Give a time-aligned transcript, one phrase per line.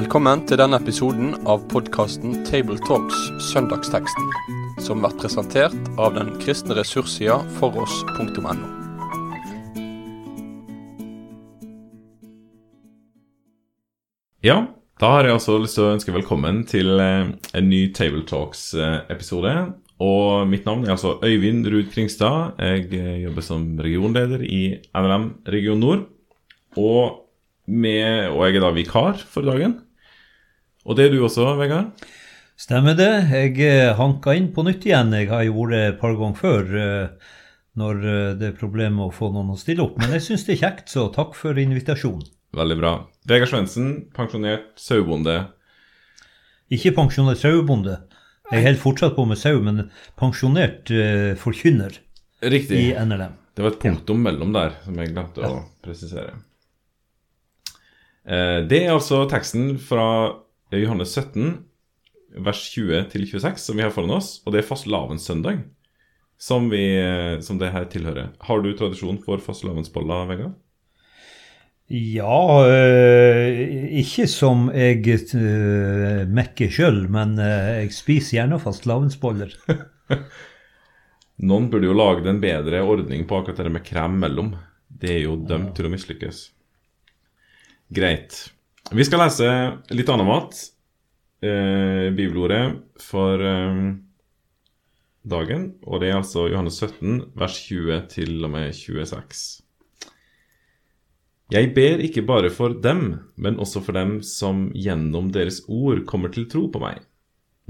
[0.00, 3.18] Velkommen til denne episoden av podkasten Tabletalks
[3.50, 4.28] Søndagsteksten,
[4.80, 8.54] som blir presentert av den kristne ressurssida foross.no.
[14.40, 14.56] Ja,
[15.02, 19.54] da har jeg altså lyst til å ønske velkommen til eh, en ny Tabletalks-episode.
[20.00, 22.56] Og mitt navn er altså Øyvind Ruud Kringstad.
[22.56, 24.64] Jeg eh, jobber som regionleder i
[24.96, 25.28] NLM
[25.58, 26.08] Region Nord.
[26.80, 27.20] Og,
[27.68, 29.76] med, og jeg er da vikar for dagen.
[30.88, 31.92] Og det er du også, Vegard?
[32.60, 33.10] Stemmer det.
[33.32, 35.14] Jeg eh, hanka inn på nytt igjen.
[35.16, 37.30] Jeg har gjort det et par ganger før eh,
[37.80, 39.96] når eh, det er problemer med å få noen å stille opp.
[40.00, 42.26] Men jeg syns det er kjekt, så takk for invitasjonen.
[42.56, 42.92] Veldig bra.
[43.30, 45.36] Vegard Svendsen, pensjonert sauebonde.
[46.74, 47.96] Ikke pensjonert sauebonde.
[48.50, 49.84] Jeg holder fortsatt på med sau, men
[50.18, 52.00] pensjonert uh, forkynner
[52.42, 52.80] Riktig.
[52.80, 53.36] i NLM.
[53.54, 56.34] Det var et punktum mellom der som jeg glemte å presisere.
[58.26, 60.08] Uh, det er altså teksten fra
[60.78, 61.58] Johannes 17,
[62.46, 64.38] vers 20-26, som vi har foran oss.
[64.44, 65.64] Og det er fastelavnssøndag,
[66.38, 66.84] som, vi,
[67.42, 68.30] som det her tilhører.
[68.46, 70.54] Har du tradisjon for fastelavnsboller, Vegard?
[71.90, 73.48] Ja, øh,
[73.98, 75.02] ikke som jeg
[75.34, 79.56] øh, mekker sjøl, men øh, jeg spiser gjerne fastelavnsboller.
[81.50, 84.52] Noen burde jo lage en bedre ordning på akkurat det med krem mellom.
[84.86, 86.44] Det er jo dømt til å mislykkes.
[87.90, 88.38] Greit.
[88.90, 89.48] Vi skal lese
[89.94, 90.56] litt annet mat.
[91.46, 93.76] Eh, bibelordet for eh,
[95.22, 95.68] dagen.
[95.86, 99.62] Og det er altså Johannes 17, vers 20 til og med 26.
[101.54, 106.34] Jeg ber ikke bare for dem, men også for dem som gjennom deres ord kommer
[106.34, 106.98] til tro på meg.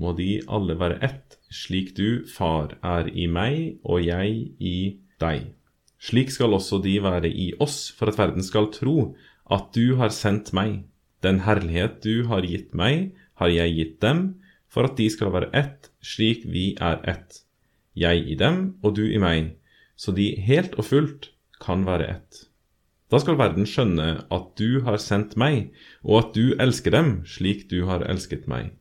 [0.00, 4.76] Må de alle være ett, slik du, Far, er i meg og jeg i
[5.20, 5.50] deg.
[6.00, 9.12] Slik skal også de være i oss, for at verden skal tro
[9.52, 10.86] at du har sendt meg.
[11.24, 14.22] Den herlighet du har gitt meg, har jeg gitt dem,
[14.70, 17.42] for at de skal være ett, slik vi er ett.
[17.96, 19.56] Jeg i dem og du i meg,
[19.96, 21.30] så de helt og fullt
[21.60, 22.46] kan være ett.
[23.10, 25.72] Da skal verden skjønne at du har sendt meg,
[26.06, 28.76] og at du elsker dem slik du har elsket meg.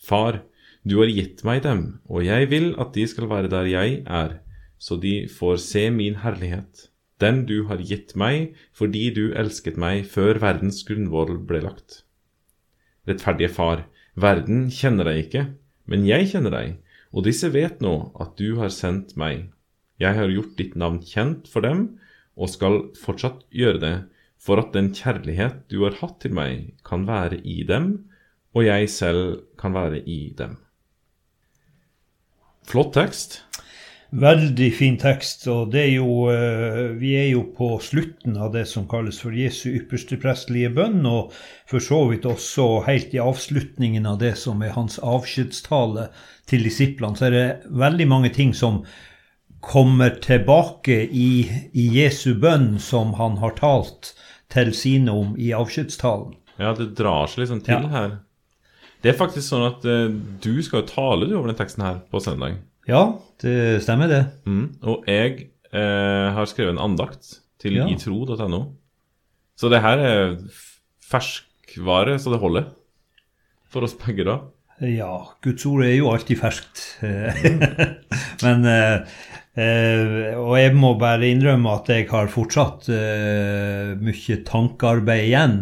[0.00, 0.40] Far,
[0.82, 4.38] du har gitt meg dem, og jeg vil at de skal være der jeg er,
[4.80, 6.88] så de får se min herlighet,
[7.22, 12.02] den du har gitt meg fordi du elsket meg før verdens grunnvoll ble lagt.
[13.08, 15.44] Rettferdige Far, verden kjenner deg ikke,
[15.90, 16.76] men jeg kjenner deg,
[17.10, 19.48] og disse vet nå at du har sendt meg.
[20.00, 21.86] Jeg har gjort ditt navn kjent for dem,
[22.40, 23.96] og skal fortsatt gjøre det,
[24.40, 27.92] for at den kjærlighet du har hatt til meg, kan være i dem,
[28.56, 30.56] og jeg selv kan være i dem.
[32.70, 33.42] Flott tekst.
[34.10, 38.64] Veldig fin tekst, og det er jo, eh, vi er jo på slutten av det
[38.66, 41.30] som kalles for Jesu ypperste prestelige bønn, og
[41.70, 46.08] for så vidt også helt i avslutningen av det som er hans avskjedstale
[46.50, 48.82] til disiplene, så er det veldig mange ting som
[49.62, 54.14] kommer tilbake i, i Jesu bønn som han har talt
[54.50, 56.34] til sine om i avskjedstalen.
[56.58, 57.88] Ja, det drar seg liksom til Ja.
[57.94, 58.18] her.
[59.02, 60.10] Det er faktisk sånn at eh,
[60.42, 62.58] du skal jo tale du over den teksten her på søndag.
[62.90, 63.04] Ja,
[63.42, 63.56] det
[63.86, 64.22] stemmer det.
[64.48, 64.64] Mm.
[64.82, 67.86] Og jeg eh, har skrevet en andakt til Ja.
[67.92, 68.62] itro.no.
[69.60, 70.36] Så det her er
[71.04, 72.70] ferskvare så det holder.
[73.70, 74.38] For oss begge, da.
[74.80, 75.12] Ja,
[75.44, 76.80] Guds ord er jo alltid ferskt.
[78.44, 79.02] Men eh,
[79.60, 85.58] eh, Og jeg må bare innrømme at jeg har fortsatt eh, mye tankearbeid igjen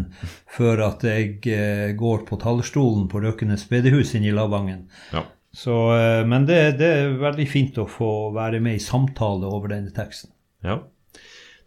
[0.55, 4.87] før at jeg eh, går på talerstolen på Røkenes bedehus inne i Lavangen.
[5.13, 5.27] Ja.
[5.55, 9.75] Så, eh, men det, det er veldig fint å få være med i samtale over
[9.75, 10.35] denne teksten.
[10.67, 10.83] ja.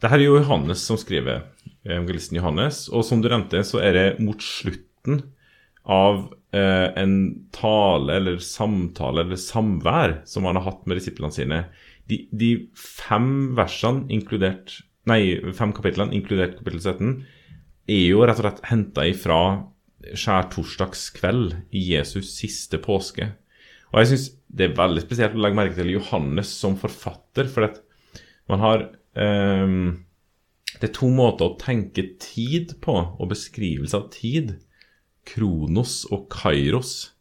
[0.02, 1.44] Det her er jo Johannes som skriver,
[1.86, 2.88] evangelisten Johannes.
[2.90, 5.20] Og som du nevnte, så er det mot slutten
[5.86, 6.24] av
[6.58, 7.14] eh, en
[7.54, 11.60] tale eller samtale eller samvær som han har hatt med disiplene sine.
[12.10, 17.14] De, de fem versene, inkludert Nei, fem kapitlene, inkludert kapittel 17,
[17.90, 19.40] er jo rett og slett henta ifra
[20.14, 23.32] skjærtorsdagskveld i Jesus siste påske.
[23.92, 27.68] Og jeg syns det er veldig spesielt å legge merke til Johannes som forfatter, for
[27.70, 27.80] at
[28.52, 30.04] man har um,
[30.72, 34.56] Det er to måter å tenke tid på, og beskrivelse av tid.
[35.28, 37.12] Kronos og kairos.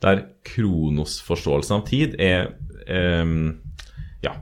[0.00, 2.52] Der kronosforståelsen av tid er
[2.86, 3.58] um,
[4.24, 4.36] ja,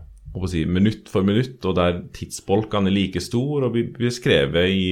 [0.50, 4.84] si, minutt for minutt, og der tidsbolkene er like store og blir beskrevet i,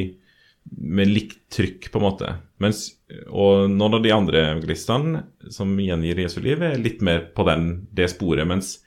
[0.80, 2.32] med likt trykk, på en måte.
[2.62, 2.88] Mens,
[3.30, 5.22] og noen av de andre evangelistene
[5.54, 8.46] som gjengir Jesu liv, er litt mer på den, det sporet.
[8.48, 8.80] Mens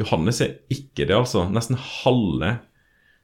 [0.00, 1.44] Johannes er ikke det, altså.
[1.52, 2.56] Nesten halve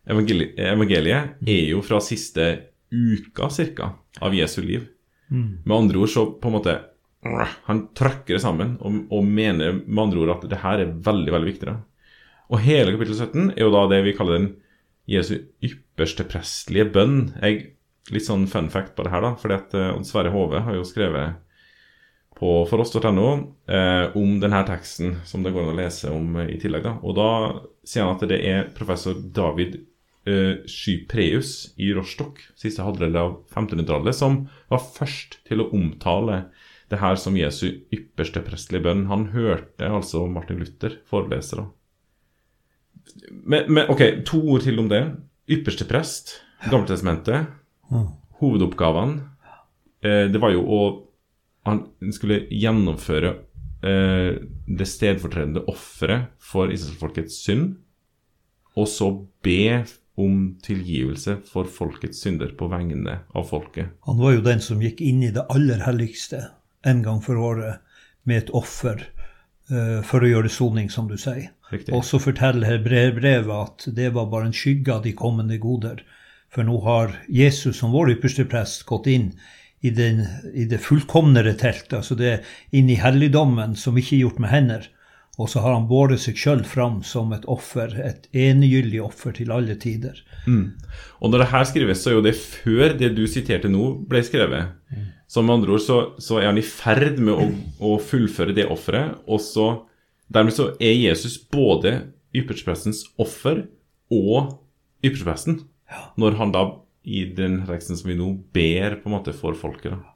[0.09, 2.49] evangeli evangeliet er jo fra siste
[2.93, 4.85] uka, cirka, av Jesu liv.
[5.65, 6.81] Med andre ord så på en måte
[7.69, 11.31] Han trøkker det sammen og, og mener med andre ord at det her er veldig,
[11.33, 11.69] veldig viktig.
[11.71, 11.77] da.
[12.51, 14.49] Og hele kapittel 17 er jo da det vi kaller den
[15.09, 17.31] Jesu ypperste prestlige bønn.
[17.39, 17.77] Jeg,
[18.11, 20.75] litt sånn fun fact på det her, da, fordi at eh, Odd Sverre Hove har
[20.79, 21.39] jo skrevet
[22.43, 23.29] på foross.no
[23.71, 26.83] eh, om denne teksten som det går an å lese om eh, i tillegg.
[26.89, 26.97] da.
[27.07, 27.29] Og da
[27.87, 29.77] sier han at det er professor David
[30.27, 36.47] eh, Skypreus i Rostock, siste halvdel av 1500-tallet, som var først til å omtale
[36.91, 39.07] det her som Jesu ypperste prestelige bønn.
[39.13, 41.63] Han hørte altså Martin Luther forelese.
[41.63, 41.69] da.
[43.31, 45.05] Men, men ok, to ord til om det.
[45.53, 47.55] Ypperste prest, Gammeltestamentet,
[48.41, 49.23] hovedoppgavene.
[50.03, 50.83] Eh, det var jo å
[51.63, 53.29] Han skulle gjennomføre
[53.87, 57.77] eh, det stedfortredende offeret for israelsfolkets synd,
[58.75, 59.13] og så
[59.47, 59.85] be
[60.19, 63.95] om tilgivelse for folkets synder på vegne av folket.
[64.09, 66.49] Han var jo den som gikk inn i det aller helligste
[66.83, 67.79] en gang for året
[68.29, 69.07] med et offer
[69.71, 71.53] eh, for å gjøre soning, som du sier.
[71.73, 71.95] Riktig.
[71.97, 76.03] Og så forteller her brevbrevet at det var bare en skygge av de kommende goder.
[76.53, 79.31] For nå har Jesus som vår ypperste prest gått inn
[79.83, 80.23] i, den,
[80.55, 82.43] i det fullkomnere teltet, altså det
[82.77, 84.91] inn i helligdommen som ikke er gjort med hender.
[85.41, 89.51] Og så har han båret seg sjøl fram som et offer, et enegyldig offer til
[89.55, 90.21] alle tider.
[91.25, 94.21] Og når det her skrives, så er jo det før det du siterte nå, ble
[94.27, 94.77] skrevet.
[95.33, 97.49] Så med andre ord så, så er han i ferd med å,
[97.81, 99.23] å fullføre det offeret.
[99.25, 99.71] Og så
[100.33, 101.97] dermed så er Jesus både
[102.37, 103.65] yppersteprestens offer
[104.13, 104.59] og
[105.01, 105.63] ypperstepresten.
[106.21, 106.65] Når han da
[107.03, 109.93] i den teksten som vi nå ber på en måte for folket.
[109.93, 110.15] da.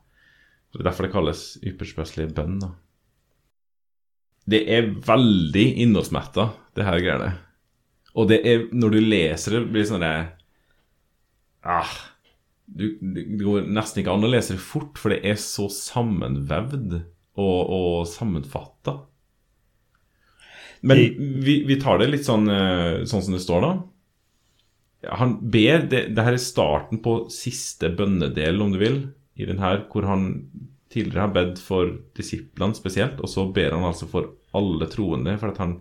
[0.70, 2.58] Så Det er derfor det kalles yppersteprestelig bønn.
[2.60, 2.74] da.
[4.46, 7.38] Det er veldig innholdsmetta, det her greiene.
[8.14, 10.06] Og det er, når du leser det, blir det sånn
[11.66, 11.96] ah,
[12.66, 17.02] du, Det går nesten ikke an å lese det fort, for det er så sammenvevd
[17.36, 19.00] og, og sammenfatta.
[20.86, 21.02] Men
[21.42, 23.72] vi, vi tar det litt sånn, eh, sånn som det står, da.
[25.04, 28.98] Han ber det, det her er starten på siste bønnedel, om du vil,
[29.36, 30.46] i den her, hvor han
[30.92, 35.36] tidligere har bedt for disiplene spesielt, og så ber han altså for alle troende.
[35.38, 35.80] For at han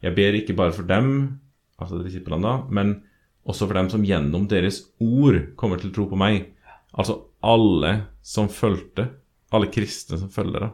[0.00, 1.40] Jeg ber ikke bare for dem,
[1.76, 3.02] altså disiplene, da, men
[3.44, 6.54] også for dem som gjennom deres ord kommer til å tro på meg.
[6.96, 9.10] Altså alle som fulgte.
[9.52, 10.70] Alle kristne som følger da.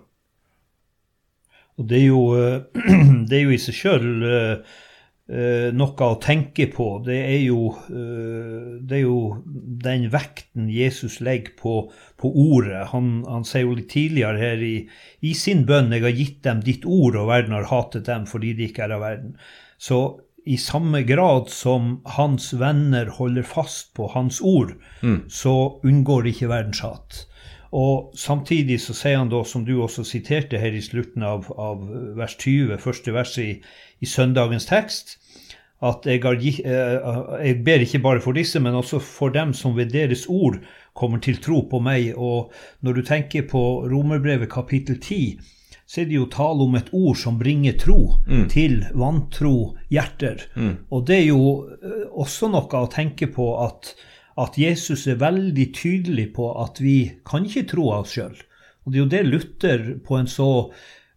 [1.76, 2.62] Og det er jo, eh,
[3.28, 4.06] det er jo i seg sjøl
[5.74, 6.84] noe å tenke på.
[7.06, 9.20] Det er, jo, eh, det er jo
[9.82, 11.74] den vekten Jesus legger på,
[12.20, 12.84] på ordet.
[12.92, 14.76] Han, han sier jo litt tidligere her i,
[15.26, 18.54] i sin bønn 'Jeg har gitt dem ditt ord, og verden har hatet dem fordi
[18.54, 19.34] de ikke er av verden'.
[19.78, 24.76] Så i samme grad som hans venner holder fast på hans ord,
[25.28, 27.26] så unngår ikke verdenshat.
[27.76, 31.82] Og samtidig så sier han da, som du også siterte her i slutten av, av
[32.16, 33.54] vers 20, første verset i,
[34.00, 35.18] i søndagens tekst,
[35.84, 39.76] at jeg, har, eh, jeg ber ikke bare for disse, men også for dem som
[39.76, 40.56] ved deres ord
[40.96, 42.14] kommer til tro på meg.
[42.16, 45.36] Og når du tenker på Romerbrevet kapittel 10,
[45.86, 48.16] så er det jo tale om et ord som bringer tro
[48.50, 50.48] til vantro hjerter.
[50.90, 53.92] Og det er jo eh, også noe å tenke på at,
[54.36, 58.36] at Jesus er veldig tydelig på at vi kan ikke tro av oss sjøl.
[58.84, 60.50] Og det er jo det Luther på en så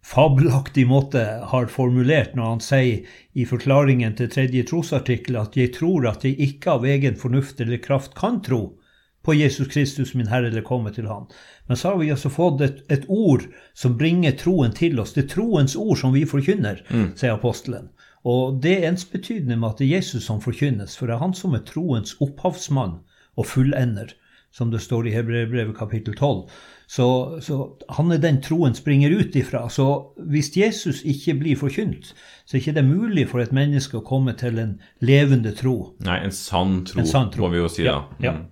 [0.10, 1.22] fabelaktig måte
[1.52, 6.40] har formulert når han sier i forklaringen til tredje trosartikkel at 'jeg tror at jeg
[6.40, 8.80] ikke av egen fornuft eller kraft kan tro'
[9.22, 11.28] på Jesus Kristus, min Herre, eller komme til Han.
[11.68, 15.14] Men så har vi altså fått et, et ord som bringer troen til oss.
[15.14, 16.82] Det er troens ord som vi forkynner,
[17.16, 17.90] sier apostelen.
[18.24, 21.34] Og det er ensbetydende med at det er Jesus som forkynnes, for det er han
[21.34, 23.00] som er troens opphavsmann
[23.40, 24.12] og fullender,
[24.52, 26.46] som det står i Hebreerbrevet kapittel 12.
[26.90, 27.06] Så,
[27.46, 27.58] så
[27.94, 29.68] han er den troen springer ut ifra.
[29.70, 29.86] Så
[30.32, 32.16] hvis Jesus ikke blir forkynt,
[32.46, 35.94] så er ikke det mulig for et menneske å komme til en levende tro.
[36.06, 37.46] Nei, en sann tro, En sann tro.
[37.46, 38.00] må vi jo si, da.
[38.18, 38.34] Ja, ja.
[38.40, 38.48] Mm.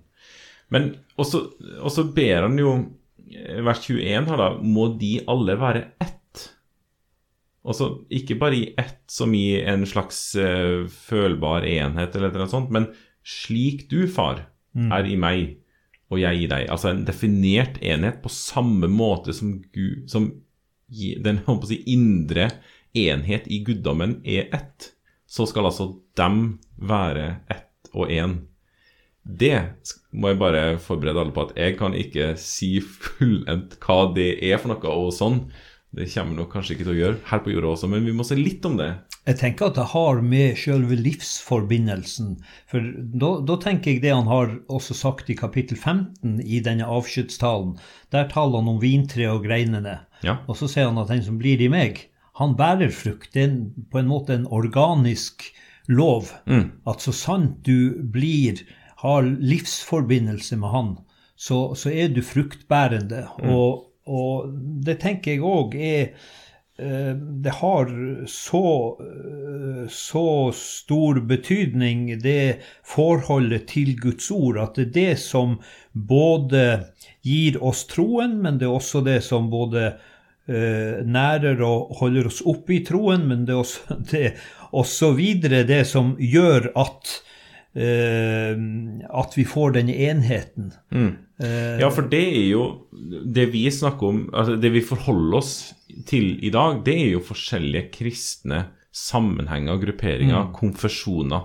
[0.70, 1.48] Men også,
[1.80, 2.76] også ber han jo
[3.28, 6.14] i vers 21 her, da Må de alle være ett?
[7.68, 12.70] Altså ikke bare i ett som i en slags uh, følbar enhet, eller noe sånt,
[12.72, 12.88] men
[13.28, 14.46] slik du, far,
[14.76, 15.56] er i meg,
[16.08, 16.68] og jeg i deg.
[16.72, 20.30] Altså en definert enhet på samme måte som, Gud, som
[20.88, 22.48] den si, indre
[22.96, 24.92] enhet i guddommen er ett.
[25.28, 28.38] Så skal altså dem være ett og én.
[29.28, 29.58] Det
[30.16, 34.56] må jeg bare forberede alle på at jeg kan ikke si fullendt hva det er
[34.56, 35.42] for noe og sånn.
[35.96, 38.26] Det kommer nok kanskje ikke til å gjøre her på jorda også, men vi må
[38.26, 38.90] se litt om det.
[39.28, 42.34] Jeg tenker at det har med selve livsforbindelsen
[42.70, 46.88] For da, da, tenker jeg det han har også sagt i kapittel 15 i denne
[46.88, 47.74] avskjedstalen.
[48.12, 49.98] Der taler han om vintre og greinene.
[50.24, 50.38] Ja.
[50.48, 52.06] Og så sier han at den som blir i meg,
[52.40, 53.32] han bærer frukt.
[53.34, 53.56] Det er
[53.92, 55.48] på en måte en organisk
[55.88, 56.32] lov.
[56.46, 56.70] Mm.
[56.88, 58.60] At så sant du blir,
[59.02, 60.96] har livsforbindelse med han,
[61.38, 63.24] så, så er du fruktbærende.
[63.40, 63.52] Mm.
[63.54, 64.52] Og og
[64.84, 66.02] det tenker jeg òg er
[66.78, 67.92] eh, Det har
[68.30, 68.64] så,
[69.04, 75.58] eh, så stor betydning, det forholdet til Guds ord, at det er det som
[75.92, 76.64] både
[77.26, 79.86] gir oss troen, men det er også det som både
[80.48, 84.26] eh, nærer og holder oss oppe i troen, men det er også, det,
[84.72, 87.18] også videre det som gjør at
[87.76, 90.72] at vi får denne enheten.
[90.90, 91.10] Mm.
[91.78, 92.62] Ja, for det er jo
[93.30, 95.52] Det vi snakker om, altså det vi forholder oss
[96.08, 100.52] til i dag, det er jo forskjellige kristne sammenhenger, grupperinger, Mm.
[100.56, 101.44] konfesjoner.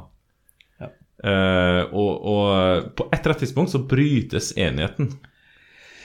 [0.82, 0.88] Ja.
[1.24, 5.12] Eh, og, og på et eller annet tidspunkt så brytes enigheten.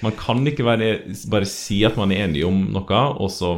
[0.02, 0.90] Man kan ikke være,
[1.30, 3.54] bare si at man er enig om noe, og så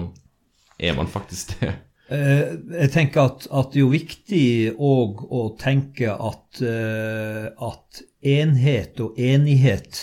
[0.79, 1.75] er man faktisk det.
[2.11, 8.01] Eh, Jeg tenker at, at det er jo viktig òg å tenke at, eh, at
[8.27, 10.01] enhet og enighet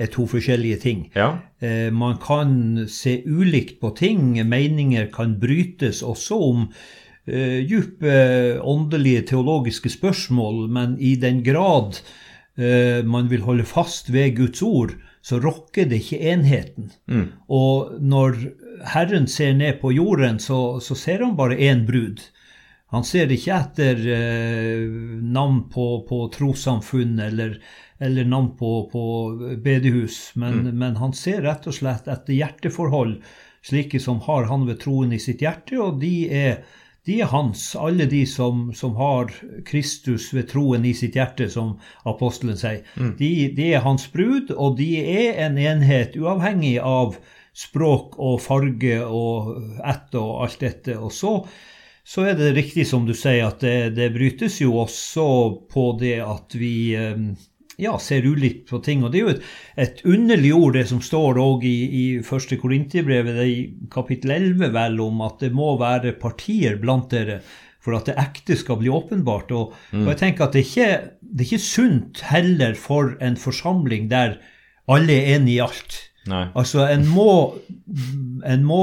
[0.00, 1.06] er to forskjellige ting.
[1.16, 1.38] Ja.
[1.60, 4.36] Eh, Man kan se ulikt på ting.
[4.48, 6.68] Meninger kan brytes også om
[7.26, 11.98] uh, dype åndelige, teologiske spørsmål, men i den grad
[12.60, 14.94] uh, man vil holde fast ved Guds ord,
[15.26, 16.92] så rokker det ikke enheten.
[17.10, 17.26] Mm.
[17.50, 18.36] Og når
[18.84, 22.20] Herren ser ned på jorden, så, så ser han bare én brud.
[22.94, 24.84] Han ser ikke etter eh,
[25.26, 27.58] navn på, på trossamfunn eller,
[27.98, 29.04] eller navn på, på
[29.62, 33.18] bedehus, men, men han ser rett og slett etter hjerteforhold,
[33.66, 36.60] slike som har han ved troen i sitt hjerte, og de er,
[37.10, 39.34] de er hans, alle de som, som har
[39.66, 41.74] Kristus ved troen i sitt hjerte, som
[42.06, 42.86] apostelen sier.
[43.18, 47.18] De, de er hans brud, og de er en enhet uavhengig av
[47.56, 50.96] språk og farge og ætt og alt dette.
[51.00, 51.38] Og så,
[52.04, 55.26] så er det riktig som du sier, at det, det brytes jo også
[55.72, 57.28] på det at vi eh,
[57.80, 59.04] ja, ser ulikt på ting.
[59.04, 59.46] Og det er jo et,
[59.86, 63.60] et underlig ord, det som står òg i, i første Korinterbrevet, i
[63.92, 67.40] kapittel 11, vel, om at det må være partier blant dere
[67.86, 69.52] for at det ekte skal bli åpenbart.
[69.54, 73.38] Og, og jeg tenker at det er, ikke, det er ikke sunt heller for en
[73.38, 74.40] forsamling der
[74.90, 76.00] alle er enige i alt.
[76.26, 76.46] Nei.
[76.58, 77.30] Altså, en må,
[78.46, 78.82] en må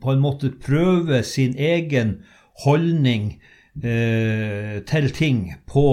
[0.00, 2.18] på en måte prøve sin egen
[2.64, 3.34] holdning
[3.82, 5.88] eh, til ting på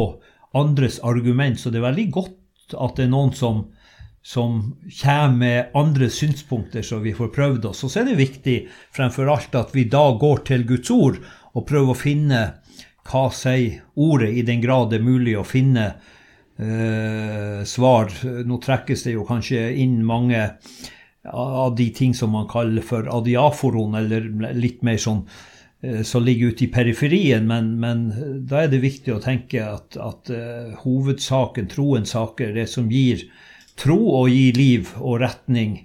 [0.56, 1.60] andres argument.
[1.60, 3.66] Så det er veldig godt at det er noen som,
[4.26, 4.62] som
[5.02, 7.84] kommer med andre synspunkter, så vi får prøvd oss.
[7.86, 8.60] Og så er det viktig
[8.96, 11.20] fremfor alt at vi da går til Guds ord
[11.56, 12.44] og prøver å finne
[13.06, 15.92] hva sier ordet, i den grad det er mulig å finne
[16.60, 18.12] eh, svar.
[18.46, 20.50] Nå trekkes det jo kanskje inn mange
[21.26, 25.24] av de ting som man kaller for adiaforon, eller litt mer sånn
[25.82, 28.08] eh, som ligger ute i periferien, men, men
[28.48, 33.26] da er det viktig å tenke at, at uh, hovedsaken, troens saker, det som gir
[33.80, 35.80] tro og gir liv og retning,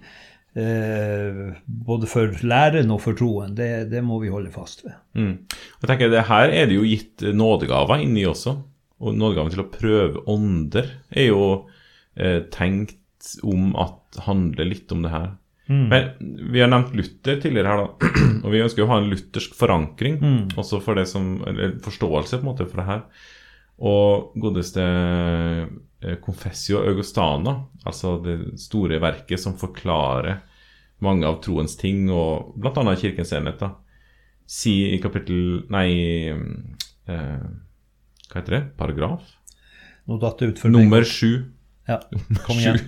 [0.59, 4.99] uh, både for læren og for troen, det, det må vi holde fast ved.
[5.17, 5.35] Mm.
[5.81, 8.59] Jeg tenker, det Her er det jo gitt nådegaver inni også.
[9.01, 11.45] Og nådegaven til å prøve ånder er jo
[12.17, 15.31] eh, tenkt om at handler litt om det her.
[15.71, 16.09] Men
[16.51, 18.09] Vi har nevnt Luther tidligere her, da.
[18.45, 20.17] Og vi ønsker jo å ha en luthersk forankring
[20.59, 23.05] også for det som, eller forståelse på en måte for det her.
[23.87, 27.55] Og godeste eh, Confessio Augustana,
[27.87, 30.43] altså det store verket som forklarer
[31.01, 32.83] mange av troens ting, og bl.a.
[33.01, 33.71] Kirkens enhet, da,
[34.51, 35.89] sier i kapittel Nei,
[37.09, 37.47] eh,
[38.31, 38.63] hva heter det?
[38.79, 39.23] Paragraf?
[40.09, 40.87] Nå datt det ut for meg.
[40.87, 41.51] Nummer sju.
[41.91, 42.01] Ja,
[42.47, 42.81] kom igjen.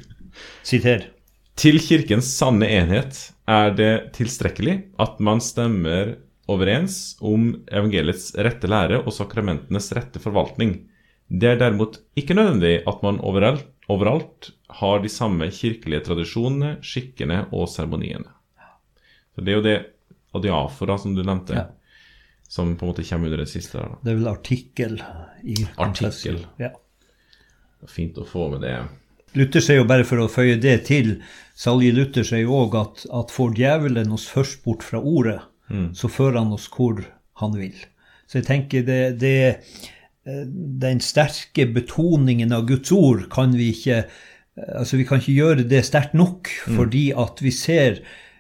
[0.67, 1.09] Siter.
[1.59, 3.19] Til kirkens sanne enhet
[3.51, 6.15] er det tilstrekkelig at man stemmer
[6.51, 10.79] overens om evangeliets rette lære og sakramentenes rette forvaltning.
[11.29, 17.45] Det er derimot ikke nødvendig at man overalt, overalt har de samme kirkelige tradisjonene, skikkene
[17.53, 18.31] og seremoniene.
[19.35, 19.79] Så Det er jo det
[20.37, 21.67] adiafora som du nevnte, Ja.
[22.53, 23.81] Som på en måte kommer under det siste.
[23.81, 23.97] da.
[24.05, 24.99] Det er vel artikkel
[25.43, 26.43] i Artikkel.
[26.61, 26.69] Ja.
[27.89, 28.75] Fint å få med det.
[29.41, 31.15] Luther sier jo bare for å føye det til,
[31.57, 35.39] Salje Luther sier jo òg at, at får djevelen oss først bort fra ordet,
[35.97, 37.01] så fører han oss hvor
[37.41, 37.79] han vil.
[38.29, 40.43] Så jeg tenker det, det eh,
[40.85, 44.03] Den sterke betoningen av Guds ord kan vi ikke
[44.53, 48.32] Altså, vi kan ikke gjøre det sterkt nok, fordi at vi ser Eh,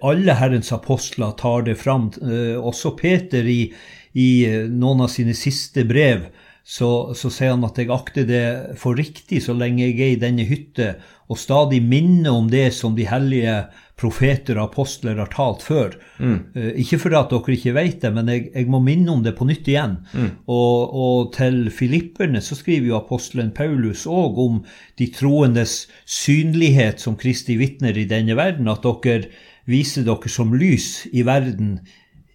[0.00, 2.10] alle Herrens apostler tar det fram.
[2.22, 3.72] Eh, også Peter i,
[4.12, 6.28] i eh, noen av sine siste brev
[6.62, 8.44] så, så sier han at jeg akter det
[8.78, 10.94] for riktig så lenge jeg er i denne hytte,
[11.26, 13.56] og stadig minner om det som de hellige
[14.02, 15.94] profeter og apostler har talt før.
[16.18, 16.34] Mm.
[16.56, 19.36] Uh, ikke fordi at dere ikke vet det, men jeg, jeg må minne om det
[19.38, 19.96] på nytt igjen.
[20.12, 20.28] Mm.
[20.50, 24.60] Og, og, til filipperne så skriver jo apostelen Paulus òg om
[25.00, 29.30] de troendes synlighet som Kristi vitner i denne verden, at dere
[29.70, 31.76] viser dere som lys i verden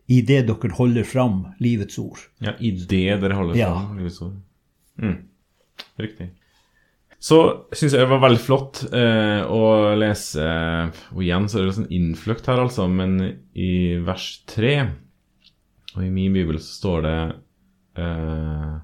[0.07, 2.19] i det dere holder fram livets ord.
[2.43, 3.71] Ja, i det dere holder ja.
[3.97, 4.37] livets ord.
[5.03, 5.17] Mm.
[5.99, 6.31] Riktig.
[7.17, 7.37] Så
[7.73, 10.45] syns jeg det var veldig flott eh, å lese
[11.15, 13.17] Og igjen så er det sånn innfløkt her, altså, men
[13.57, 14.73] i vers 3
[15.95, 17.17] Og i min bibel så står det
[18.03, 18.75] eh,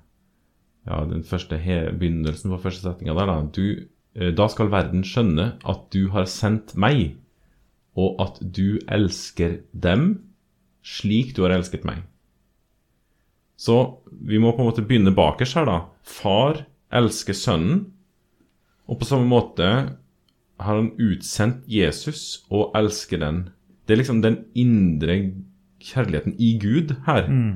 [0.89, 3.37] Ja, den første begynnelsen på første setninga der, da.
[3.53, 3.85] Du,
[4.17, 7.19] eh, da skal verden skjønne at du har sendt meg,
[7.93, 10.09] og at du elsker dem
[10.83, 12.01] slik du har elsket meg.
[13.55, 15.77] Så vi må på en måte begynne bakerst her, da.
[16.03, 17.92] Far elsker sønnen,
[18.89, 19.67] og på samme måte
[20.63, 23.43] har han utsendt Jesus og elsker den.
[23.87, 25.17] Det er liksom den indre
[25.83, 27.53] kjærligheten i Gud her mm.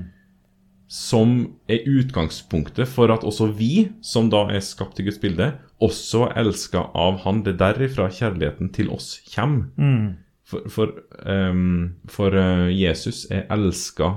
[0.91, 1.37] som
[1.71, 5.53] er utgangspunktet for at også vi, som da er skapt i Guds bilde,
[5.83, 7.43] også er elska av Han.
[7.45, 9.69] Det er derifra kjærligheten til oss kommer.
[9.77, 10.15] Mm.
[10.47, 10.93] For, for,
[11.27, 14.13] um, for uh, Jesus er elska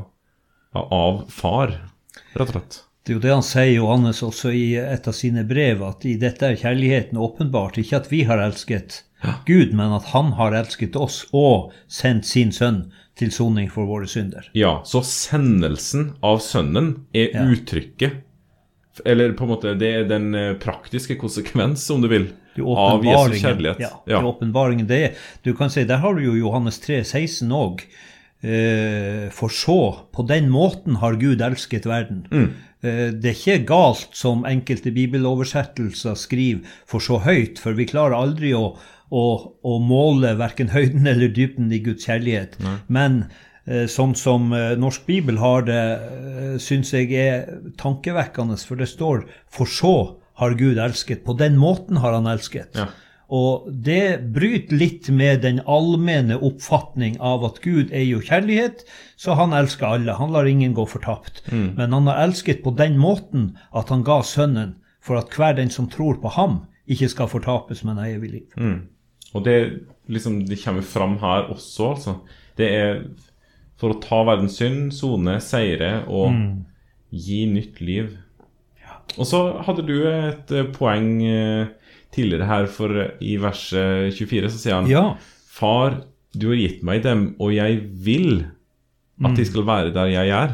[0.79, 1.75] av far,
[2.37, 2.85] rett og slett.
[3.01, 6.19] Det er jo det han sier, Johannes, også i et av sine brev, at i
[6.21, 7.79] dette er kjærligheten åpenbart.
[7.81, 9.39] Ikke at vi har elsket ja.
[9.49, 12.85] Gud, men at han har elsket oss og sendt sin sønn
[13.21, 14.51] til soning for våre synder.
[14.57, 17.47] Ja, så sendelsen av sønnen er ja.
[17.53, 18.27] uttrykket
[19.05, 22.31] Eller på en måte, det er den eh, praktiske konsekvens, om du vil,
[22.61, 23.81] av Jesu kjærlighet.
[23.81, 24.21] Ja, ja.
[24.27, 24.89] åpenbaringen.
[24.89, 27.85] Det er, du kan si, Der har du jo Johannes 3, 16 òg.
[29.37, 29.79] For så,
[30.17, 32.23] på den måten har Gud elsket verden.
[32.33, 32.51] Mm.
[32.83, 38.17] Eh, det er ikke galt, som enkelte bibeloversettelser skriver, for så høyt, for vi klarer
[38.17, 38.73] aldri å,
[39.11, 39.25] å,
[39.61, 42.57] å måle verken høyden eller dybden i Guds kjærlighet.
[42.65, 42.79] Nei.
[42.89, 43.21] Men
[43.67, 45.83] eh, sånn som norsk bibel har det,
[46.63, 51.25] syns jeg er tankevekkende, for det står 'for så' har Gud elsket.
[51.25, 52.73] På den måten har han elsket.
[52.79, 52.89] Ja.
[53.31, 58.83] Og det bryter litt med den allmenne oppfatning av at Gud er jo kjærlighet,
[59.21, 60.17] så han elsker alle.
[60.19, 61.45] Han lar ingen gå fortapt.
[61.53, 61.77] Mm.
[61.79, 65.71] Men han har elsket på den måten at han ga sønnen for at hver den
[65.71, 68.59] som tror på ham, ikke skal fortapes, men ha evig liv.
[68.59, 68.81] Mm.
[69.31, 69.57] Og det,
[70.11, 72.17] liksom, det kommer fram her også, altså.
[72.59, 73.05] Det er
[73.81, 76.51] for å ta verdens synd, sone, seire og mm.
[77.15, 78.11] gi nytt liv.
[79.19, 81.71] Og så hadde du et eh, poeng eh,
[82.15, 85.05] tidligere her, for i vers 24 så sier han ja.
[85.51, 86.01] Far,
[86.33, 88.45] du har gitt meg dem, og jeg vil
[89.21, 89.49] at de mm.
[89.51, 90.53] skal være der jeg er.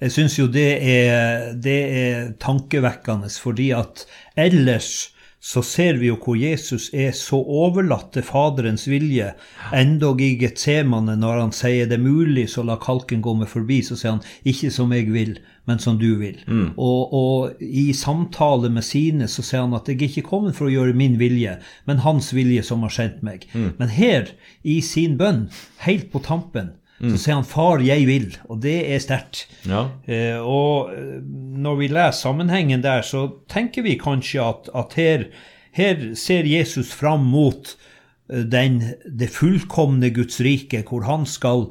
[0.00, 4.06] Jeg syns jo det er, det er tankevekkende, fordi at
[4.38, 5.10] ellers
[5.40, 9.30] så ser vi jo hvor Jesus er så overlatt til Faderens vilje,
[9.72, 13.78] endog i Getsemane, når han sier det er mulig, så la kalken gå meg forbi,
[13.86, 16.42] så sier han ikke som jeg vil, men som du vil.
[16.44, 16.74] Mm.
[16.76, 20.68] Og, og, i samtale med sine så sier han at jeg er ikke kommet for
[20.68, 21.56] å gjøre min vilje,
[21.88, 23.48] men hans vilje som har sendt meg.
[23.56, 23.72] Mm.
[23.80, 25.46] Men her, i sin bønn,
[25.86, 27.12] helt på tampen, mm.
[27.12, 29.46] så sier han 'Far, jeg vil', og det er sterkt.
[29.68, 29.88] Ja.
[30.06, 31.20] Eh, og eh,
[31.60, 35.28] når vi leser sammenhengen der, så tenker vi kanskje at, at her,
[35.72, 37.76] her, ser Jesus fram mot
[38.30, 41.70] eh, den, det fullkomne Guds rike, hvor han skal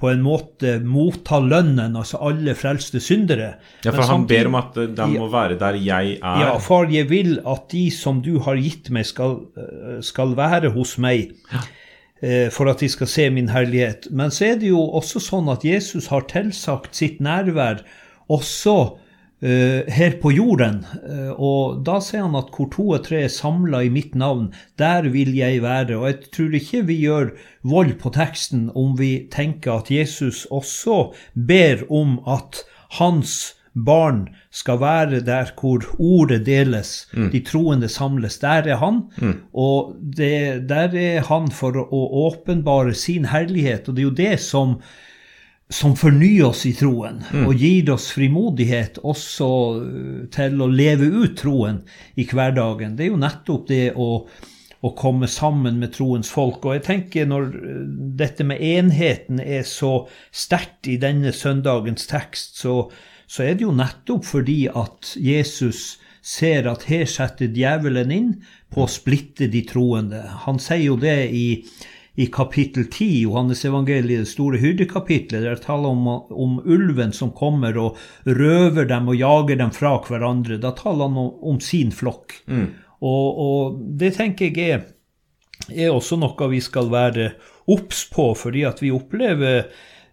[0.00, 3.52] på en måte motta lønnen, altså alle frelste syndere.
[3.84, 6.40] Ja, For han ber om at de må være der jeg er.
[6.40, 10.72] Ja, far, jeg vil at de som du har gitt meg, skal, eh, skal være
[10.72, 11.34] hos meg.
[11.52, 11.66] Ja.
[12.20, 14.10] Eh, for at de skal se min herlighet.
[14.12, 17.80] Men så er det jo også sånn at Jesus har tilsagt sitt nærvær
[18.30, 18.74] også
[19.42, 20.82] uh, her på jorden.
[21.00, 24.50] Uh, og da sier han at hvor to og tre er samla i mitt navn,
[24.78, 25.96] der vil jeg være.
[25.96, 27.32] Og jeg tror ikke vi gjør
[27.72, 32.62] vold på teksten om vi tenker at Jesus også ber om at
[33.00, 37.28] hans barn skal være der hvor ordet deles, mm.
[37.30, 38.38] de troende samles.
[38.42, 39.04] Der er han.
[39.20, 39.36] Mm.
[39.52, 43.88] Og det, der er han for å åpenbare sin herlighet.
[43.88, 44.80] Og det er jo det som
[45.70, 47.44] som fornyer oss i troen mm.
[47.46, 51.84] og gir oss frimodighet også øh, til å leve ut troen
[52.18, 52.96] i hverdagen.
[52.98, 54.08] Det er jo nettopp det å,
[54.82, 56.66] å komme sammen med troens folk.
[56.66, 57.84] Og jeg tenker når øh,
[58.18, 62.80] dette med enheten er så sterkt i denne søndagens tekst, så,
[63.30, 68.32] så er det jo nettopp fordi at Jesus ser at her setter djevelen inn
[68.74, 70.20] på å splitte de troende.
[70.44, 71.46] Han sier jo det i
[72.20, 77.30] i kapittel 10, Johannes evangeliet, det store hyrdekapitlet, der det taler om, om, ulven som
[77.32, 80.58] kommer og røver dem og jager dem fra hverandre.
[80.60, 82.34] Da taler han om, om sin flokk.
[82.50, 82.66] Mm.
[83.00, 84.84] Og, og, det tenker jeg er,
[85.70, 87.30] er, også noe vi skal være
[87.70, 89.70] obs på, fordi at vi opplever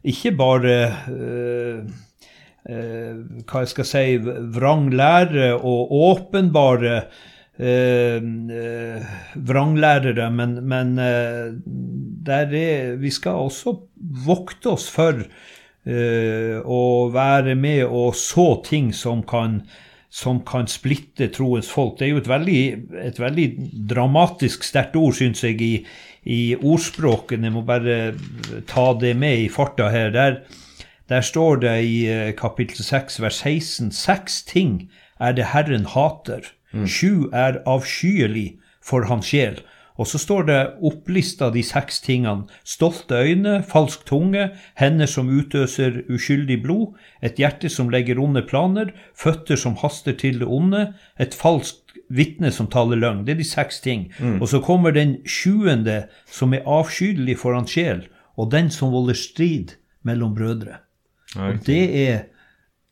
[0.08, 0.77] ikke bare
[1.12, 2.07] øh, øh,
[2.67, 4.06] hva jeg skal si,
[4.58, 6.97] vranglære og åpenbare
[7.58, 11.56] Eh, eh, vranglærere, men, men eh,
[12.30, 12.51] er,
[13.01, 13.73] vi skal også
[14.27, 15.25] vokte oss for
[15.88, 16.80] å
[17.13, 19.62] være med og så ting som kan,
[20.12, 21.95] som kan splitte troens folk.
[21.95, 22.63] Det er jo et veldig,
[23.06, 23.45] et veldig
[23.88, 25.71] dramatisk sterkt ord, syns jeg, i,
[26.27, 27.47] i ordspråken.
[27.47, 27.95] Jeg må bare
[28.67, 30.12] ta det med i farta her.
[30.12, 30.41] Der,
[31.10, 31.98] der står det i
[32.38, 34.89] kapittel 6, vers 16, seks ting
[35.20, 36.86] er det Herren hater Mm.
[36.88, 39.60] Sju er avskyelig for hans sjel.
[39.98, 42.46] Og så står det opplista de seks tingene.
[42.67, 46.93] Stolte øyne, falsk tunge, hender som utøser uskyldig blod,
[47.24, 52.52] et hjerte som legger onde planer, føtter som haster til det onde, et falskt vitne
[52.54, 53.26] som taler løgn.
[53.26, 54.12] Det er de seks ting.
[54.20, 54.38] Mm.
[54.41, 58.06] Og så kommer den sjuende, som er avskyelig for hans sjel,
[58.38, 60.84] og den som volder strid mellom brødre.
[61.35, 62.19] Og det er,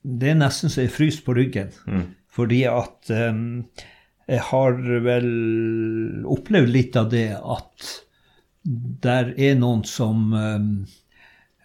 [0.04, 1.72] det er nesten så jeg fryser på ryggen.
[1.88, 2.08] Mm.
[2.36, 3.64] Fordi at um,
[4.28, 5.30] jeg har vel
[6.28, 7.92] opplevd litt av det at
[9.06, 10.72] der er noen som um,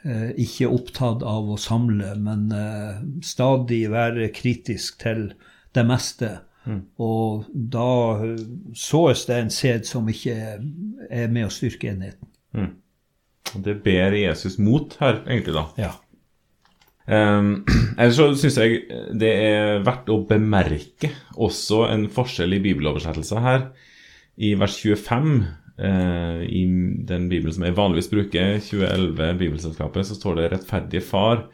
[0.05, 5.31] ikke er opptatt av å samle, men uh, stadig være kritisk til
[5.75, 6.37] det meste.
[6.69, 6.83] Mm.
[7.01, 8.21] Og da
[8.77, 10.37] såes det en sæd som ikke
[11.09, 12.29] er med å styrke enheten.
[12.53, 12.71] Mm.
[13.65, 15.65] Det ber Jesus mot her, egentlig, da.
[15.81, 15.95] Ja.
[17.11, 17.65] Um,
[17.99, 18.83] ellers så syns jeg
[19.19, 23.65] det er verdt å bemerke også en forskjell i bibeloversettelser her.
[24.41, 25.33] I vers 25
[25.83, 26.63] uh, i
[27.09, 31.49] den bibelen som jeg vanligvis bruker, 2011 Bibelselskapet, så står det 'Rettferdige Far'.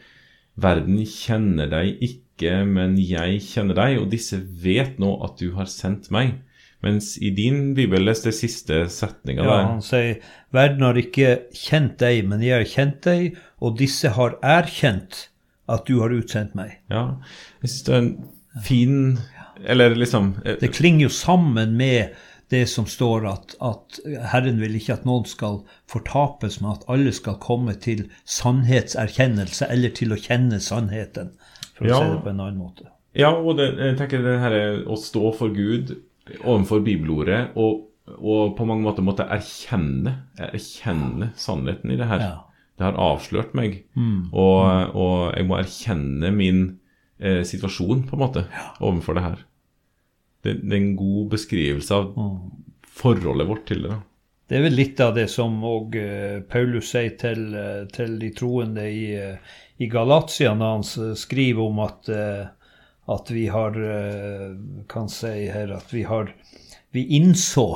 [0.56, 5.68] Verden kjenner deg ikke, men jeg kjenner deg, og disse vet nå at du har
[5.68, 6.36] sendt meg.
[6.84, 9.64] Mens i din bibel, les det siste setninga ja, der.
[9.72, 10.20] Han sier,
[10.52, 15.26] verden har ikke kjent deg, men jeg har kjent deg, og disse har erkjent
[15.72, 16.78] at du har utsendt meg.
[16.92, 17.18] Ja,
[17.62, 18.14] jeg syns det er en
[18.64, 18.96] fin
[19.64, 22.16] Eller liksom eh, Det klinger jo sammen med
[22.48, 23.96] det som står at, at,
[24.30, 29.90] Herren vil ikke at noen skal fortapes, men at alle skal komme til sannhetserkjennelse, eller
[29.96, 31.32] til å kjenne sannheten,
[31.74, 31.96] for ja.
[31.96, 32.86] å si det på en annen måte.
[33.18, 35.96] Ja, og det, jeg tenker det her å stå for Gud
[36.44, 42.28] overfor bibelordet, og, og på mange måter måtte erkjenne, erkjenne sannheten i det her.
[42.28, 42.36] Ja.
[42.76, 44.32] Det har avslørt meg, mm.
[44.36, 46.64] og, og, jeg må erkjenne min
[47.16, 48.42] eh, situasjon, på en måte,
[48.84, 49.38] overfor det her.
[50.44, 52.34] Det, det, er en god beskrivelse av mm.
[53.00, 53.94] forholdet vårt til det.
[53.94, 54.02] da.
[54.46, 58.28] Det er vel litt av det som òg uh, Paulus sier til, uh, til, de
[58.36, 62.08] troende i, uh, i Galatia, når han skriver om at,
[63.12, 63.74] at vi har
[64.88, 66.30] Kan si her at vi har
[66.96, 67.66] Vi innså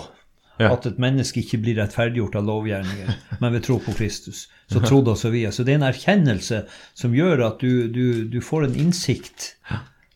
[0.60, 0.70] ja.
[0.74, 4.44] At et menneske ikke blir rettferdiggjort av lovgjerninger, men ved tro på Kristus.
[4.68, 5.46] Så trodde også vi.
[5.48, 6.64] Så det er en erkjennelse
[6.98, 9.54] som gjør at du, du, du får en innsikt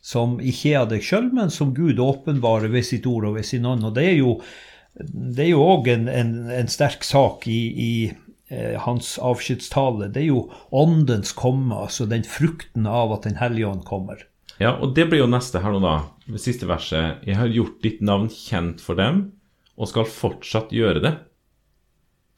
[0.04, 3.48] som ikke er av deg sjøl, men som Gud åpenbarer ved sitt ord og ved
[3.48, 3.87] sin ånd.
[3.88, 4.37] Og det er jo
[4.94, 7.94] det er jo òg en, en, en, sterk sak i, i
[8.52, 10.11] eh, hans avskjedstale.
[10.14, 14.22] Det er jo åndens komme, altså den frukten av at Den hellige ånd kommer.
[14.61, 15.96] Ja, og det blir jo neste her nå, da.
[16.28, 17.24] Det siste verset.
[17.26, 19.24] Jeg har gjort ditt navn kjent for dem
[19.74, 21.14] og skal fortsatt gjøre det,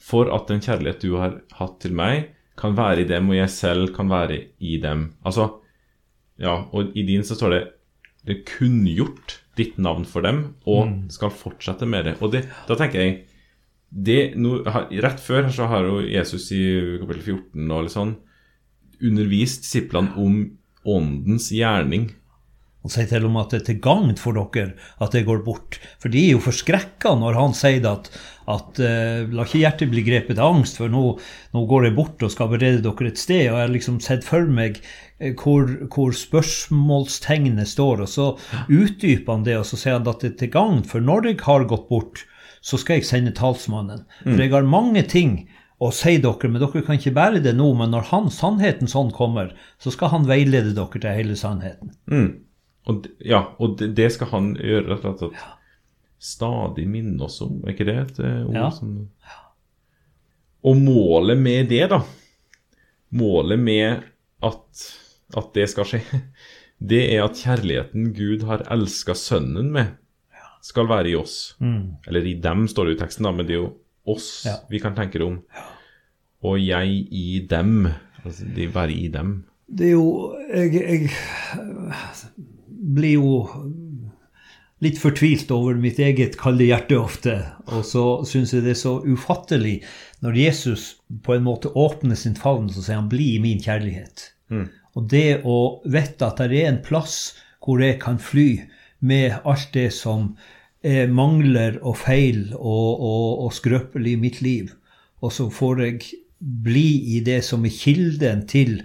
[0.01, 3.53] for at den kjærlighet du har hatt til meg, kan være i dem, og jeg
[3.53, 5.11] selv kan være i dem.
[5.29, 5.51] Altså,
[6.40, 7.62] ja, og i din så står det
[8.27, 11.01] det kunngjort ditt navn for dem, og mm.
[11.12, 12.16] skal fortsette med det.
[12.20, 13.16] Og det, da tenker jeg
[13.87, 16.62] det, no, Rett før så har jo Jesus i
[17.01, 18.16] kapittel 14 og litt sånn
[19.07, 20.40] undervist disiplene om
[20.87, 22.11] åndens gjerning
[22.87, 25.40] han sier til og med at det er til gagn for dere at det går
[25.42, 25.79] bort.
[26.03, 28.11] For de er jo forskrekka når han sier at,
[28.46, 31.03] at uh, la ikke hjertet bli grepet av angst, for nå,
[31.57, 33.49] nå, går jeg bort og skal berede dere et sted.
[33.49, 38.31] Og jeg har liksom sett for meg uh, hvor, hvor, spørsmålstegnet står, og så
[38.70, 41.42] utdyper han det, og så sier han at det er til gagn, for når jeg
[41.49, 42.22] har gått bort,
[42.62, 44.07] så skal jeg sende talsmannen.
[44.22, 44.42] For mm.
[44.46, 45.40] jeg har mange ting
[45.83, 47.68] å si dere, men dere kan ikke bære det nå.
[47.77, 51.92] Men når han, sannheten sånn kommer, så skal han veilede dere til hele sannheten.
[52.11, 52.29] Mm.
[52.87, 55.53] Og, ja, og det, det, skal han gjøre rett og slett.
[56.27, 58.68] Stadig minne oss om, er ikke det et eh, ord ja.
[58.72, 58.94] som
[60.66, 62.01] Og målet med det, da
[63.16, 64.07] Målet med
[64.44, 64.87] at,
[65.38, 66.01] at det skal skje,
[66.92, 69.94] det er at kjærligheten Gud har elska Sønnen med,
[70.64, 71.55] skal være i oss.
[71.62, 72.01] Mm.
[72.09, 73.70] Eller i dem, står det i teksten, da, men det er jo
[74.07, 74.57] oss Ja.
[74.70, 75.38] vi kan tenke det om.
[76.46, 77.88] Og jeg i dem.
[78.25, 79.44] Altså de være i dem.
[79.66, 81.11] Det er jo jeg, jeg
[82.94, 83.33] blir jo
[84.85, 87.37] litt fortvilt over mitt eget kalde hjerte ofte.
[87.72, 89.81] Og så syns jeg det er så ufattelig
[90.25, 90.85] når Jesus
[91.25, 94.31] på en måte åpner sin favn, så sier han 'bli i min kjærlighet'.
[94.96, 98.62] Og det å vite at det er en plass hvor jeg kan fly
[99.01, 100.37] med alt det som
[100.83, 104.70] er mangler og feil og, og, og skrøpelig i mitt liv,
[105.20, 106.01] og så får jeg
[106.38, 108.83] bli i det som er kilden til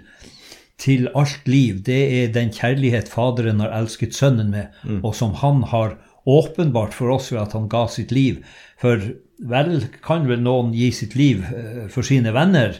[0.82, 5.62] til alt liv, det er den kjærlighet Faderen har elsket Sønnen med, og som Han
[5.70, 8.42] har åpenbart for oss ved at Han ga sitt liv.
[8.82, 8.98] For
[9.42, 12.76] vel kan vel noen gi sitt liv eh, for sine venner.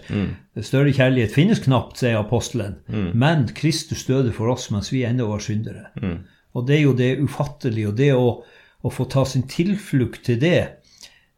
[0.62, 2.79] Større kjærlighet finnes knapt, sier apostelen.
[3.15, 5.91] Men Kristus døde for oss mens vi ennå var syndere.
[6.53, 7.88] Og det er jo det ufattelige.
[7.88, 8.29] Og det å,
[8.83, 10.61] å få ta sin tilflukt til det,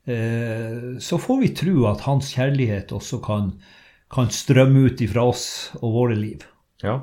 [0.08, 3.54] eh, så får vi tro at Hans kjærlighet også kan,
[4.12, 5.46] kan strømme ut ifra oss
[5.80, 6.44] og våre liv.
[6.84, 6.98] Ja.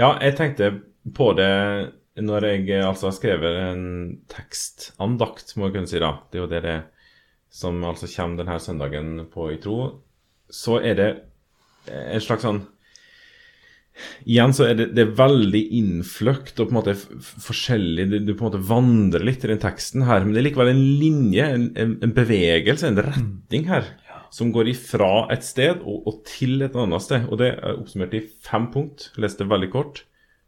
[0.00, 0.70] ja, jeg tenkte
[1.16, 1.50] på det
[2.20, 3.84] når jeg eh, altså har skrevet en
[4.30, 6.16] tekstandakt, må jeg kunne si da.
[6.30, 6.78] Det er jo det, det
[7.50, 9.78] som altså kommer denne søndagen på i tro.
[10.50, 11.10] Så er det
[11.90, 12.64] en slags sånn
[14.24, 18.06] Igjen så er det, det er veldig innfløkt og på en måte forskjellig.
[18.08, 20.70] Du, du på en måte vandrer litt i den teksten her, men det er likevel
[20.72, 23.90] en linje, en, en bevegelse, en retning her,
[24.30, 27.26] som går ifra et sted og, og til et annet sted.
[27.28, 29.10] Og det er oppsummert i fem punkt.
[29.14, 30.04] Jeg leste veldig kort.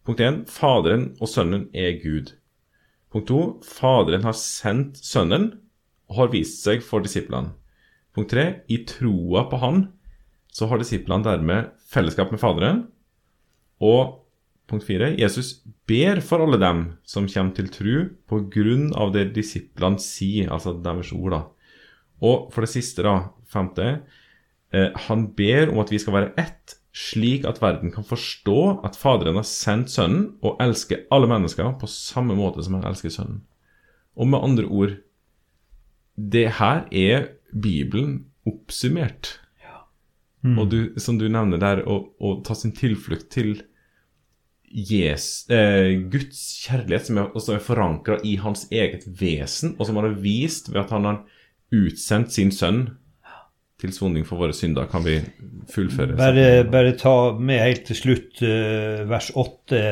[0.07, 0.45] Punkt 1.
[0.51, 2.35] Faderen og Sønnen er Gud.
[3.12, 3.42] Punkt 2.
[3.66, 5.51] Faderen har sendt Sønnen
[6.11, 7.55] og har vist seg for disiplene.
[8.14, 8.47] Punkt 3.
[8.68, 9.87] I troa på Han
[10.53, 12.85] så har disiplene dermed fellesskap med Faderen.
[13.83, 14.18] Og
[14.71, 15.14] punkt 4.
[15.21, 17.95] Jesus ber for alle dem som kommer til tru
[18.29, 21.33] på grunn av det disiplene sier, altså deres ord.
[21.35, 21.42] da.
[22.23, 23.88] Og for det siste, da, femte,
[24.73, 28.99] eh, han ber om at vi skal være ett, slik at verden kan forstå at
[29.01, 33.41] Faderen har sendt Sønnen og elsker alle mennesker på samme måte som han elsker Sønnen.
[34.12, 34.99] Og med andre ord,
[36.17, 39.38] det her er Bibelen oppsummert.
[40.59, 43.61] Og du, som du nevner der, å, å ta sin tilflukt til
[44.73, 50.01] Jes, eh, Guds kjærlighet, som er, også er forankra i hans eget vesen, og som
[50.01, 51.21] han har vist ved at han har
[51.77, 52.87] utsendt sin sønn
[53.83, 55.18] til soning for våre synder, kan vi
[55.73, 56.16] fullføre.
[56.18, 59.83] Bare, bare ta med helt til slutt uh, vers 8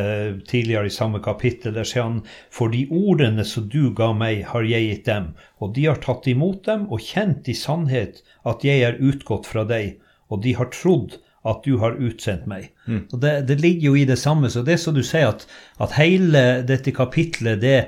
[0.51, 1.75] tidligere i samme kapittel.
[1.77, 2.21] Der sier han
[2.55, 6.29] For de ordene som du ga meg, har jeg gitt dem, og de har tatt
[6.31, 9.99] imot dem og kjent i sannhet at jeg er utgått fra deg,
[10.31, 12.69] og de har trodd at du har utsendt meg.
[13.15, 14.51] Og det, det ligger jo i det samme.
[14.53, 15.47] Så det er som du sier, at,
[15.81, 17.79] at hele dette kapitlet, det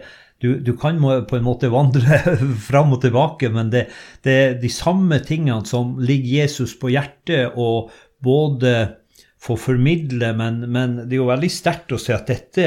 [0.43, 2.19] du, du kan på en måte vandre
[2.69, 3.87] fram og tilbake, men det,
[4.27, 8.75] det er de samme tingene som ligger Jesus på hjertet og både
[9.43, 12.67] få formidle, men, men det er jo veldig sterkt å se at dette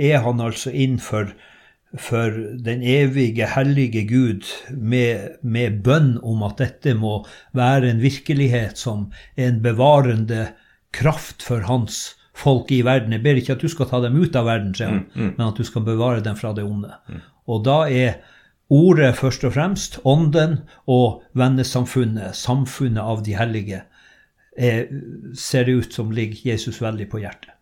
[0.00, 1.32] er han altså innenfor
[1.98, 2.30] for
[2.62, 7.24] den evige, hellige Gud med, med bønn om at dette må
[7.56, 10.52] være en virkelighet som er en bevarende
[10.94, 13.12] kraft for hans folk i verden.
[13.16, 15.58] Jeg ber ikke at du skal ta dem ut av verden, sier han, men at
[15.58, 16.92] du skal bevare dem fra det onde.
[17.50, 18.20] Og da er
[18.70, 23.82] ordet først og fremst ånden og vennesamfunnet, samfunnet av de hellige,
[24.60, 24.86] er,
[25.34, 27.54] ser det ut som ligger Jesus veldig på hjertet.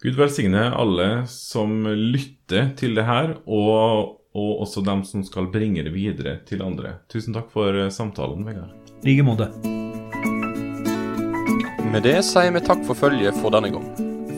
[0.00, 5.84] Gud velsigne alle som lytter til det her, og, og også dem som skal bringe
[5.84, 7.02] det videre til andre.
[7.12, 8.72] Tusen takk for samtalen, Vegard.
[9.04, 9.89] I like måte.
[11.90, 13.88] Med det sier vi takk for følget for denne gang.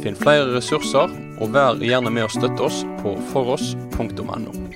[0.01, 4.72] Finn flere ressurser, og vær gjerne med å støtte oss på foross.no.